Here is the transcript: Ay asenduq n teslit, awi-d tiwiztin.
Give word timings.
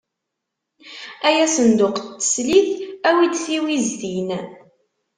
Ay 1.27 1.37
asenduq 1.45 1.97
n 2.01 2.05
teslit, 2.21 2.69
awi-d 3.09 3.35
tiwiztin. 3.43 4.29